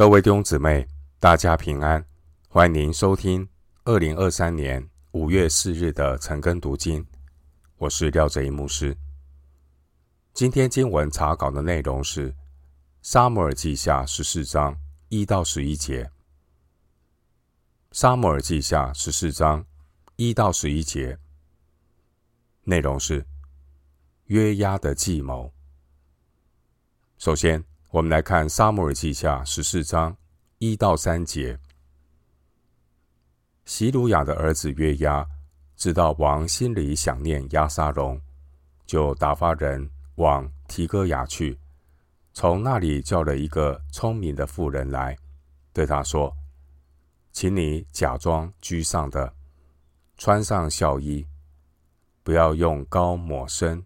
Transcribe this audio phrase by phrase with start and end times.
[0.00, 2.02] 各位弟兄姊妹，大家平安，
[2.48, 3.46] 欢迎收听
[3.84, 7.06] 二零二三年五月四日的晨更读经。
[7.76, 8.96] 我是廖哲一牧师。
[10.32, 12.32] 今天经文查考的内容是
[13.02, 14.74] 《撒母耳记下》十四章
[15.10, 16.04] 一到十一节，
[17.92, 19.66] 《撒母耳记下》十四章
[20.16, 21.18] 一到十一节
[22.64, 23.26] 内容是
[24.28, 25.52] 约押的计谋。
[27.18, 27.62] 首先，
[27.92, 30.16] 我们来看《撒母耳记下》十四章
[30.58, 31.58] 一到三节。
[33.64, 35.26] 洗鲁雅的儿子约押
[35.74, 38.20] 知道王心里想念押沙龙，
[38.86, 41.58] 就打发人往提哥雅去，
[42.32, 45.18] 从那里叫了一个聪明的妇人来，
[45.72, 46.32] 对他说
[47.32, 49.34] ：“请你假装居上的，
[50.16, 51.26] 穿上孝衣，
[52.22, 53.84] 不要用膏抹身，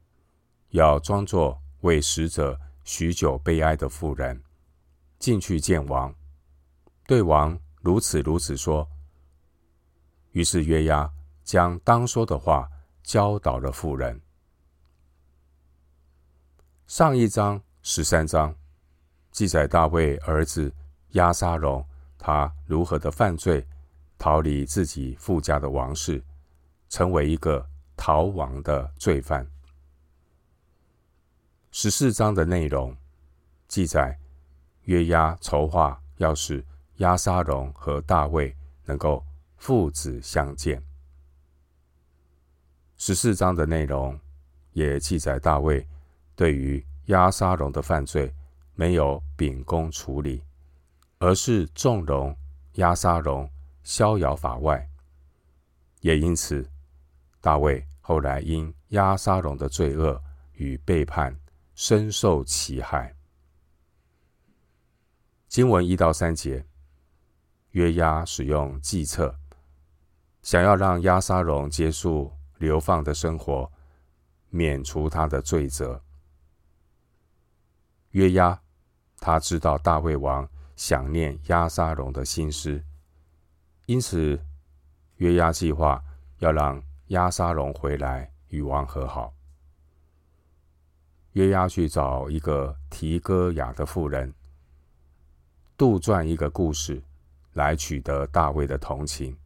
[0.72, 4.40] 要装作为使者。”许久悲哀的妇人
[5.18, 6.14] 进去见王，
[7.06, 8.86] 对王如此如此说。
[10.32, 11.10] 于是约押
[11.42, 12.68] 将当说的话
[13.02, 14.20] 教导了妇人。
[16.86, 18.54] 上一章十三章
[19.30, 20.72] 记载大卫儿子
[21.12, 21.84] 押沙龙，
[22.18, 23.66] 他如何的犯罪，
[24.18, 26.22] 逃离自己父家的王室，
[26.90, 29.53] 成为一个逃亡的罪犯。
[31.76, 32.96] 十四章的内容
[33.66, 34.16] 记载，
[34.84, 36.64] 约押筹划要使
[36.98, 40.80] 押沙龙和大卫能够父子相见。
[42.96, 44.16] 十四章的内容
[44.72, 45.84] 也记载，大卫
[46.36, 48.32] 对于押沙龙的犯罪
[48.76, 50.44] 没有秉公处理，
[51.18, 52.32] 而是纵容
[52.74, 53.50] 押沙龙
[53.82, 54.88] 逍遥法外。
[56.02, 56.64] 也因此，
[57.40, 61.36] 大卫后来因押沙龙的罪恶与背叛，
[61.74, 63.14] 深受其害。
[65.48, 66.66] 经文一到三节，
[67.70, 69.36] 约押使用计策，
[70.42, 73.70] 想要让押沙龙结束流放的生活，
[74.50, 76.02] 免除他的罪责。
[78.10, 78.60] 约押
[79.18, 82.82] 他知道大卫王想念押沙龙的心思，
[83.86, 84.40] 因此
[85.16, 86.02] 约押计划
[86.38, 89.34] 要让押沙龙回来与王和好。
[91.34, 94.32] 约押去找一个提哥雅的妇人，
[95.76, 97.02] 杜撰一个故事，
[97.54, 99.36] 来取得大卫的同情，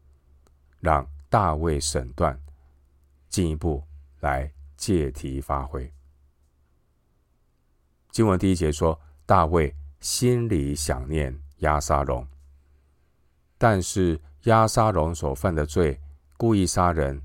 [0.80, 2.38] 让大卫审断，
[3.30, 3.82] 进一步
[4.20, 5.90] 来借题发挥。
[8.10, 12.26] 经文第一节说，大卫心里想念押沙龙，
[13.56, 15.98] 但是押沙龙所犯的罪，
[16.36, 17.22] 故意杀人，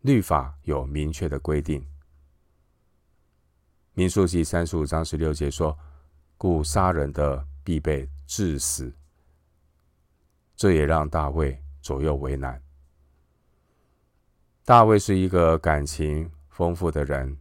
[0.00, 1.86] 律法有明确的规定。
[3.98, 5.74] 民数记三十五章十六节说
[6.36, 8.92] ：“故杀人的必被致死。”
[10.54, 12.62] 这也让大卫左右为难。
[14.66, 17.38] 大卫是一个感情丰富的人，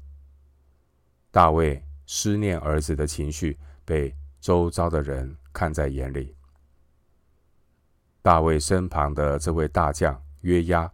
[1.30, 6.38] 大卫思念儿子的情绪被周遭的人看在眼里。
[8.22, 10.90] 大卫身旁的这位大将约押，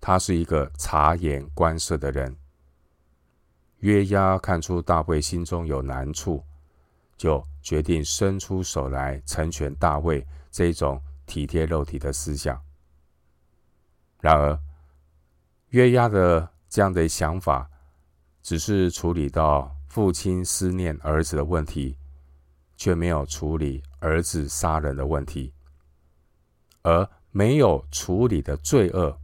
[0.00, 2.34] 他是一个察言观色的人。
[3.80, 6.42] 约押看出大卫心中有难处，
[7.16, 12.60] 就决定伸出手来成全大卫这种体贴肉体的思想。
[14.20, 14.58] 然而，
[15.68, 17.70] 约押的这样的想法，
[18.42, 21.96] 只是处理到父亲思念儿子的问题，
[22.76, 25.52] 却没有处理儿子杀人的问题，
[26.82, 29.16] 而没有处理的罪恶，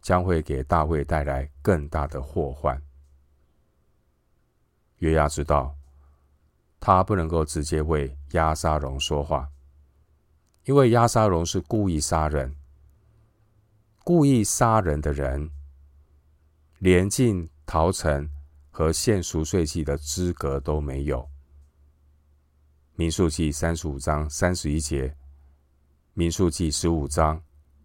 [0.00, 2.80] 将会给大卫带来更大的祸患。
[5.02, 5.76] 约押知道，
[6.78, 9.50] 他不能够直接为押沙龙说话，
[10.64, 12.54] 因为押沙龙是故意杀人。
[14.04, 15.50] 故意杀人的人，
[16.78, 18.30] 连进逃城
[18.70, 21.28] 和献赎罪祭的资格都没有。
[22.94, 25.16] 民数记三十五章三十一节，
[26.14, 27.42] 民数记十五章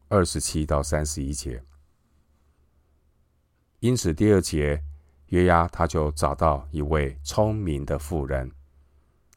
[0.08, 1.64] 二十七到三十一节。
[3.80, 4.84] 因此，第二节。
[5.28, 8.50] 约押他就找到一位聪明的妇人，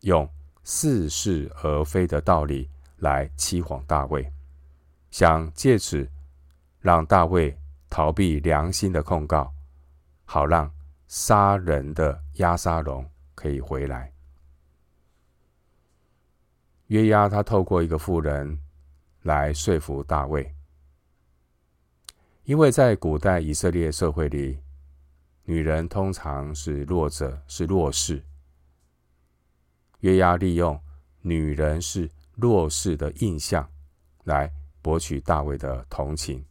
[0.03, 0.29] 用
[0.63, 4.33] 似是而非的道理来欺哄大卫，
[5.11, 6.09] 想借此
[6.81, 7.59] 让大卫
[7.89, 9.53] 逃避良心的控告，
[10.25, 10.71] 好让
[11.09, 13.05] 杀人的押沙龙
[13.35, 14.13] 可以回来。
[16.87, 18.61] 约押他透过一个妇人
[19.23, 20.55] 来说服大卫，
[22.45, 24.61] 因为在古代以色列社会里。
[25.45, 28.23] 女人通常是弱者，是弱势。
[30.01, 30.81] 约押利用
[31.21, 33.69] 女人是弱势的印象，
[34.25, 34.51] 来
[34.81, 36.45] 博取大卫的同情。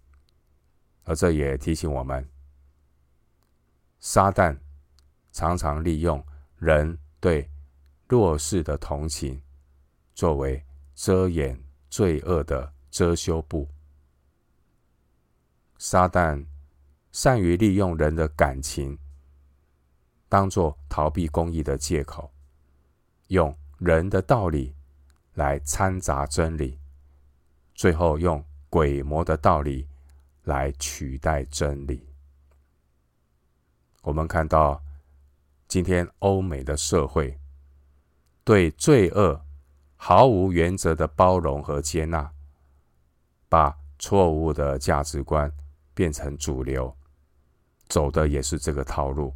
[1.05, 2.27] 而这也提醒我们，
[3.99, 4.55] 撒旦
[5.31, 6.23] 常常利用
[6.57, 7.49] 人对
[8.07, 9.41] 弱势的同情，
[10.13, 10.63] 作为
[10.93, 11.59] 遮掩
[11.89, 13.67] 罪恶的遮羞布。
[15.79, 16.45] 撒旦
[17.11, 18.97] 善于利用人的感情，
[20.27, 22.31] 当作逃避公义的借口，
[23.27, 24.75] 用人的道理
[25.33, 26.79] 来掺杂真理，
[27.75, 29.87] 最后用鬼魔的道理。
[30.43, 32.09] 来取代真理。
[34.01, 34.81] 我们看到
[35.67, 37.39] 今天欧美的社会
[38.43, 39.45] 对罪恶
[39.95, 42.31] 毫无原则的包容和接纳，
[43.47, 45.53] 把错误的价值观
[45.93, 46.97] 变成主流，
[47.89, 49.33] 走的也是这个套路。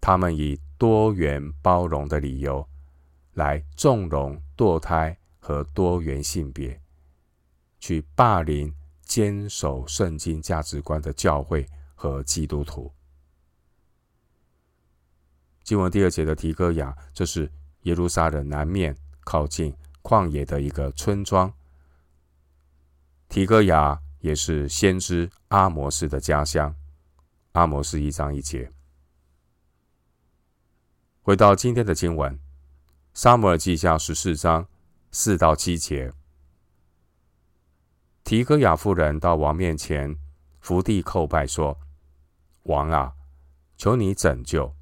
[0.00, 2.68] 他们以多元包容的理由
[3.32, 6.78] 来纵容堕胎和多元性别，
[7.80, 8.74] 去霸凌。
[9.08, 12.92] 坚守圣经价值观的教会和基督徒。
[15.64, 17.50] 经文第二节的提哥亚，这是
[17.84, 21.50] 耶路撒冷南面靠近旷野的一个村庄。
[23.30, 26.74] 提哥亚也是先知阿摩斯的家乡。
[27.52, 28.70] 阿摩斯一章一节。
[31.22, 32.38] 回到今天的经文，
[33.14, 34.68] 撒母耳记下十四章
[35.10, 36.12] 四到七节。
[38.24, 40.18] 提哥亚妇人到王面前
[40.60, 41.78] 伏地叩拜，说
[42.64, 43.14] ：“王啊，
[43.76, 44.74] 求你拯救。”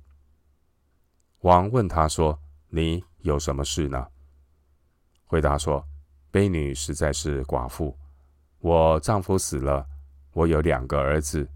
[1.43, 4.09] 王问他说：“你有什么事呢？”
[5.27, 5.87] 回答说
[6.33, 7.97] ：“卑女实在是寡妇，
[8.59, 9.87] 我丈夫死了，
[10.33, 11.49] 我有两个儿子，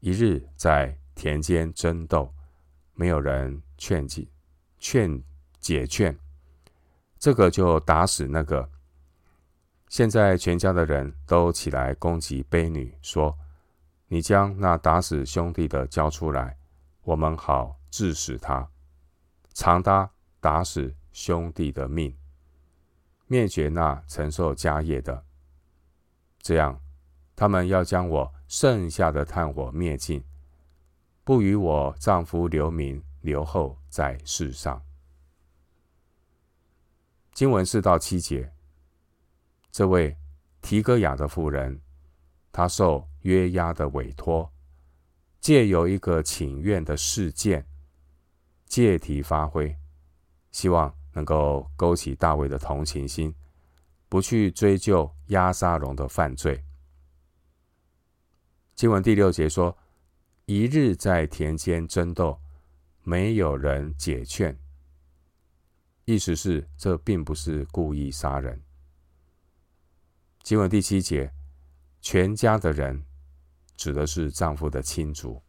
[0.00, 2.32] 一日在田间争斗，
[2.94, 4.28] 没有人劝解、
[4.78, 5.22] 劝
[5.58, 6.16] 解劝，
[7.18, 8.70] 这个就打死那个。”
[9.88, 13.36] 现在全家的人都起来攻击卑女，说
[14.06, 16.58] ：“你将那打死兄弟的交出来，
[17.02, 18.68] 我们好治死他，
[19.54, 20.10] 偿他
[20.40, 22.14] 打死兄弟的命，
[23.26, 25.24] 灭绝那承受家业的。
[26.42, 26.78] 这样，
[27.34, 30.24] 他们要将我剩下的炭火灭尽，
[31.22, 34.82] 不与我丈夫留名留后在世上。”
[37.32, 38.52] 经文四到七节。
[39.70, 40.16] 这位
[40.60, 41.80] 提哥亚的妇人，
[42.50, 44.50] 她受约押的委托，
[45.40, 47.64] 借由一个请愿的事件，
[48.66, 49.76] 借题发挥，
[50.50, 53.32] 希望能够勾起大卫的同情心，
[54.08, 56.64] 不去追究押沙龙的犯罪。
[58.78, 59.76] 经文第六节说
[60.46, 62.40] ：“一日在田间争斗，
[63.02, 64.56] 没有人解劝。”
[66.06, 68.62] 意思是这并不是故意杀人。
[70.44, 71.34] 经文第七节，
[72.00, 73.04] 全家的人
[73.76, 75.42] 指的是丈夫的亲族。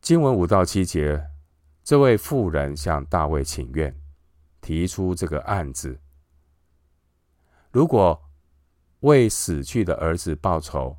[0.00, 1.22] 经文五到七节，
[1.84, 3.94] 这位妇人向大卫请愿，
[4.62, 6.00] 提出这个案子：
[7.70, 8.18] 如果
[9.02, 10.96] 为死去的儿子报仇，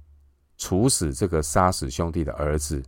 [0.58, 2.82] 处死这个杀死兄弟的儿子，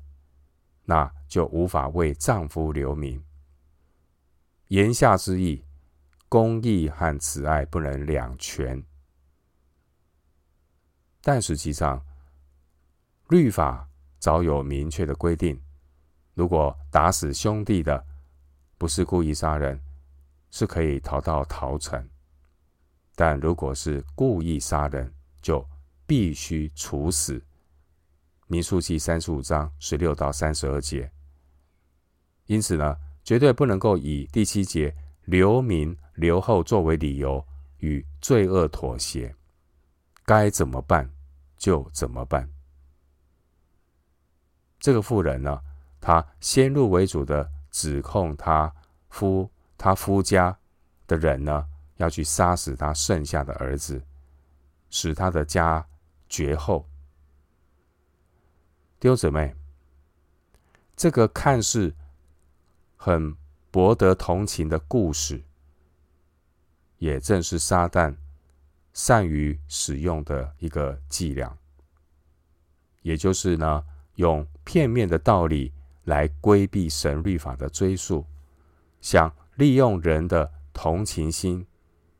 [0.85, 3.21] 那就无法为丈夫留名。
[4.69, 5.65] 言下之意。
[6.27, 8.83] 公义和慈爱不能两全，
[11.21, 12.03] 但实际上，
[13.29, 13.87] 律法
[14.19, 15.61] 早有明确的规定：
[16.33, 18.05] 如果打死兄弟的
[18.77, 19.79] 不是故意杀人，
[20.49, 22.03] 是可以逃到逃城；
[23.15, 25.13] 但如果是故意杀人，
[25.45, 25.63] 就
[26.07, 27.39] 必须处死。
[28.47, 31.11] 民数记三十五章十六到三十二节。
[32.47, 35.95] 因此呢，绝对不能够以第七节留名。
[36.15, 37.45] 留后作为理由
[37.79, 39.35] 与罪恶妥协，
[40.23, 41.11] 该怎么办
[41.57, 42.49] 就怎么办。
[44.79, 45.61] 这个妇人呢，
[45.99, 48.73] 她先入为主的指控她
[49.09, 50.57] 夫她夫家
[51.05, 54.01] 的人呢，要去杀死她剩下的儿子，
[54.97, 55.85] 使他的家
[56.29, 56.87] 绝后。
[58.97, 59.53] 丢姊妹，
[60.95, 61.93] 这个看似
[62.95, 63.35] 很
[63.71, 65.43] 博得同情的故事。
[66.97, 68.15] 也正是撒旦
[68.93, 71.57] 善于使用的一个伎俩，
[73.01, 73.83] 也就是呢，
[74.15, 75.73] 用片面的道理
[76.05, 78.25] 来规避神律法的追溯，
[79.01, 81.67] 想利用人的同情心，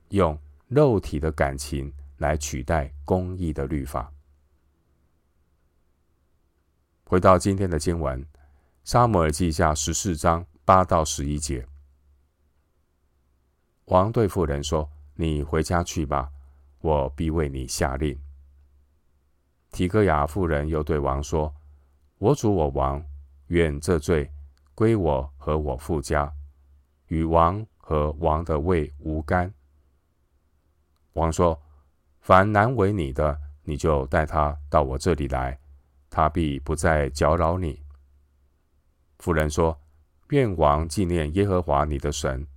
[0.09, 4.11] 用肉体的感情来取代公义的律法。
[7.05, 8.23] 回到今天的经文，
[8.83, 11.67] 《撒母耳记下》十四章八到十一节。
[13.85, 16.31] 王对妇人说：“你回家去吧，
[16.79, 18.19] 我必为你下令。”
[19.71, 21.53] 提哥亚妇人又对王说
[22.17, 23.05] ：“我主我王，
[23.47, 24.31] 愿这罪
[24.73, 26.33] 归我和我父家，
[27.07, 29.53] 与王和王的位无干。”
[31.13, 31.61] 王说
[32.25, 35.59] ：“凡难为你的，你就带他到我这里来，
[36.09, 37.79] 他必不再搅扰你。”
[39.19, 39.79] 妇人说
[40.31, 42.47] ：“愿王纪念耶和华你的神，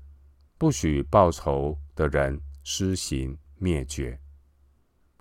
[0.56, 4.18] 不许报仇的人施行灭绝，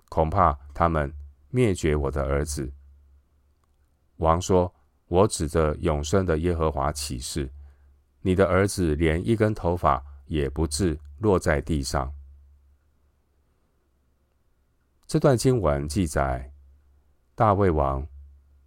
[0.08, 1.12] 恐怕他们。”
[1.50, 2.72] 灭绝我的儿子。
[4.16, 4.74] 王说
[5.08, 7.50] ：“我指着永生的耶和华起誓，
[8.22, 12.10] 你的儿子连一根头发也不致落在地上。”
[15.08, 16.52] 这段经文记载，
[17.34, 18.06] 大卫王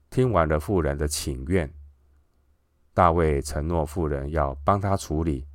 [0.09, 1.71] 听完了妇人的请愿，
[2.95, 5.45] 大卫承诺妇人要帮他处理，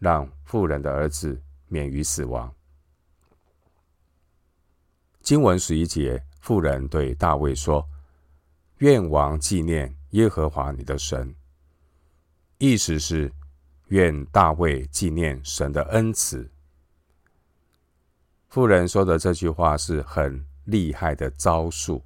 [0.00, 2.52] 让妇人的儿子免于死亡。
[5.20, 7.88] 经文十一节，妇人对大卫说
[8.78, 11.32] ：“愿王纪念耶和华你的神。”
[12.58, 13.32] 意思是
[13.90, 16.50] 愿大卫纪念神的恩慈。
[18.54, 21.98] 妇人说的这句话是很厉害的招数。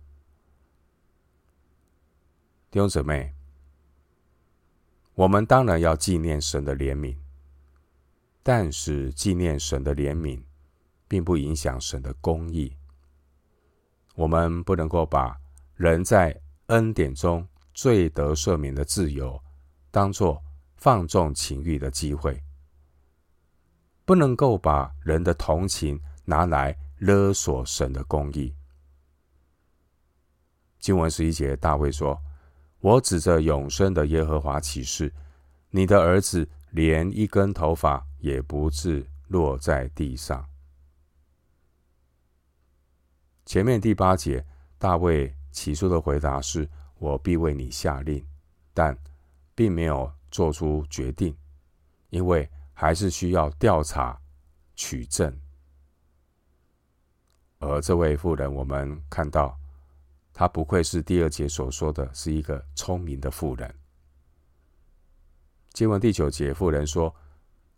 [2.71, 3.35] 弟兄姊妹，
[5.13, 7.15] 我们当然要纪念神的怜悯，
[8.43, 10.43] 但是纪念神的怜悯，
[11.07, 12.75] 并不影响神的公义。
[14.15, 15.39] 我们不能够把
[15.75, 16.35] 人在
[16.69, 19.39] 恩典中罪得赦免的自由，
[19.91, 20.43] 当作
[20.79, 22.33] 放纵情欲的机会；
[24.07, 28.55] 不能够把人的同情拿来勒索神的公义。
[30.79, 32.21] 经文十一节，大卫说
[32.81, 35.11] ：“我指着永生的耶和华起誓，
[35.71, 40.47] 你的儿子连一根头发也不至落在地上。”
[43.47, 44.45] 前面第八节，
[44.77, 46.69] 大卫起初的回答是
[47.01, 48.23] ：“我必为你下令。”
[48.75, 48.95] 但
[49.55, 51.35] 并没有做出决定，
[52.11, 54.21] 因为还是需要调查
[54.77, 55.35] 取证。
[57.61, 59.59] 而这位妇人，我们看到，
[60.33, 63.75] 她不愧是第二节所说的是一个聪明的妇人。
[65.73, 67.15] 经文第九节，妇人说：“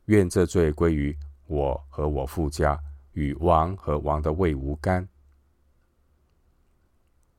[0.06, 2.78] 愿这罪归于我和我父家，
[3.12, 5.06] 与王和王的位无干。”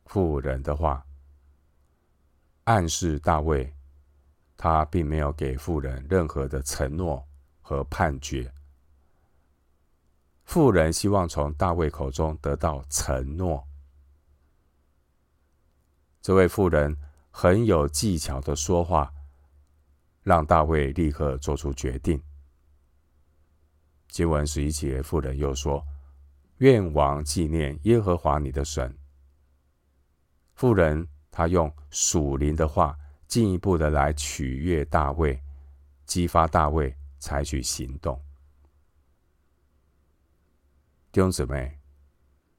[0.05, 1.05] 妇人的话
[2.65, 3.73] 暗示大卫，
[4.57, 7.25] 他并没有给妇人任何的承诺
[7.61, 8.51] 和判决。
[10.51, 13.65] 富人希望从大卫口中得到承诺。
[16.21, 16.93] 这位妇人
[17.29, 19.13] 很有技巧的说话，
[20.23, 22.21] 让大卫立刻做出决定。
[24.09, 25.81] 经文十一节，妇人又说
[26.59, 28.93] ：“愿王纪念耶和华你的神。”
[30.55, 32.93] 妇人，她用属灵的话，
[33.25, 35.41] 进一步的来取悦大卫，
[36.05, 38.21] 激发大卫采取行动。
[41.11, 41.77] 弟兄姊妹，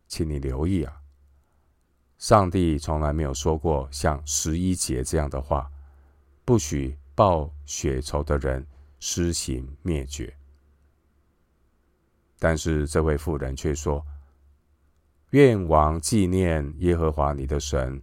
[0.08, 1.00] 请你留意啊，
[2.18, 5.70] 上帝从来没有说过像十一节这样的话，
[6.44, 8.66] 不许报血仇的人
[9.00, 10.36] 施行灭绝。
[12.38, 14.04] 但是这位妇人却说。
[15.30, 18.02] 愿王纪念耶和华你的神，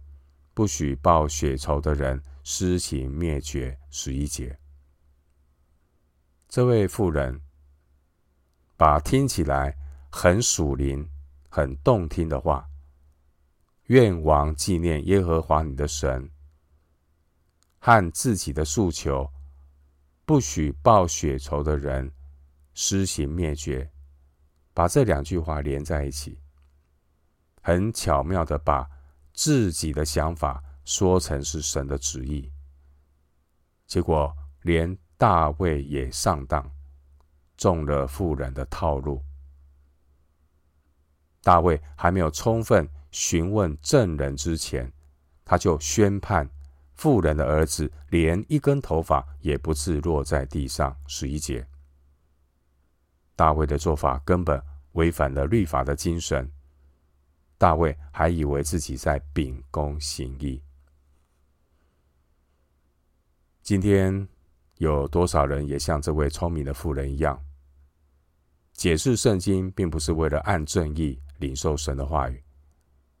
[0.52, 3.78] 不许报血仇的人施行灭绝。
[3.88, 4.58] 十一节，
[6.48, 7.40] 这位妇人
[8.76, 9.76] 把听起来
[10.10, 11.08] 很属灵、
[11.48, 12.68] 很动听的话
[13.86, 16.30] ，“愿王纪念耶和华你的神”
[17.78, 19.32] 和自己的诉求，
[20.26, 22.12] 不许报血仇的人
[22.74, 23.90] 施行灭绝，
[24.74, 26.38] 把这两句话连在一起。
[27.62, 28.88] 很巧妙的把
[29.32, 32.52] 自己的想法说成是神的旨意，
[33.86, 36.70] 结果连大卫也上当，
[37.56, 39.24] 中了富人的套路。
[41.42, 44.92] 大卫还没有充分询问证人之前，
[45.44, 46.48] 他就宣判
[46.94, 50.94] 富人的儿子连一根头发也不致落在地上。
[51.06, 51.66] 十一节，
[53.34, 56.50] 大卫的做法根本违反了律法的精神。
[57.56, 60.62] 大卫还以为自己在秉公行义。
[63.62, 64.26] 今天
[64.76, 67.42] 有多少人也像这位聪明的妇人一样，
[68.72, 72.42] 解释圣经并不是为了按正义领受神的话语，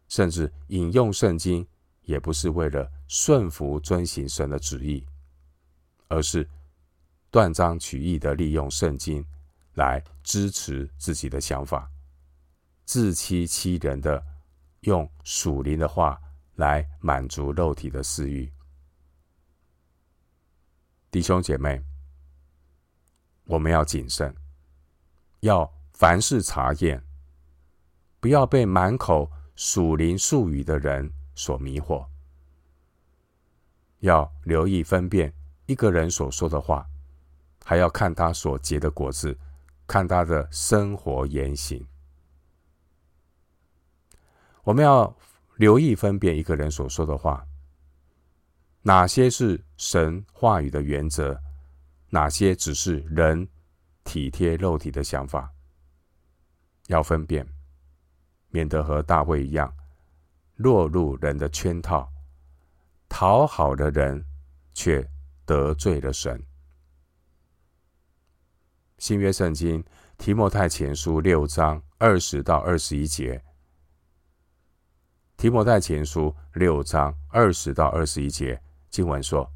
[0.08, 1.66] 甚至引用圣经
[2.02, 5.04] 也不是为了顺服遵行神的旨意，
[6.08, 6.48] 而是
[7.30, 9.24] 断章取义的利用圣经
[9.74, 11.90] 来支持自己的想法，
[12.84, 14.24] 自欺欺人的
[14.80, 16.20] 用属灵的话
[16.56, 18.52] 来满足肉体的私欲。
[21.10, 21.82] 弟兄姐妹，
[23.44, 24.34] 我们要谨慎，
[25.40, 27.04] 要凡事查验，
[28.20, 32.06] 不要被满口属灵术语的人所迷惑。
[34.00, 35.32] 要留意分辨
[35.66, 36.86] 一个人所说的话，
[37.64, 39.36] 还要看他所结的果子，
[39.86, 41.86] 看他的生活言行。
[44.62, 45.16] 我们要
[45.56, 47.46] 留意分辨一个人所说的话，
[48.82, 51.38] 哪些是神话语的原则，
[52.10, 53.48] 哪些只是人
[54.04, 55.50] 体贴肉体的想法。
[56.86, 57.46] 要分辨，
[58.50, 59.72] 免得和大卫一样，
[60.56, 62.10] 落入人的圈套。
[63.08, 64.24] 讨好的人，
[64.72, 65.04] 却
[65.44, 66.40] 得罪了神。
[68.98, 69.82] 新约圣经
[70.16, 73.42] 提摩太前书六章二十到二十一节。
[75.36, 79.50] 提摩太前书六章二十到二十一节经文说：“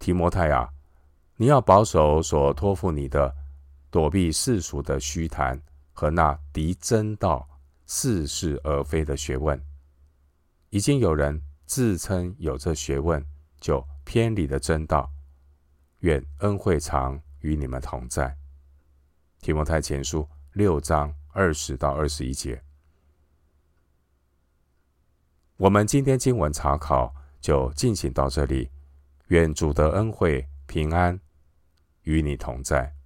[0.00, 0.68] 提摩太啊，
[1.36, 3.34] 你要保守所托付你的，
[3.88, 7.47] 躲避世俗的虚谈和那敌真道、
[7.88, 9.60] 似是而非的学问。
[10.70, 13.22] 已经有人。”自称有这学问，
[13.60, 15.12] 就偏离了真道。
[15.98, 18.34] 愿恩惠常与你们同在。
[19.42, 22.64] 提摩太前书六章二十到二十一节。
[25.58, 28.70] 我们今天经文查考就进行到这里。
[29.26, 31.20] 愿主的恩惠平安
[32.04, 32.97] 与你同在。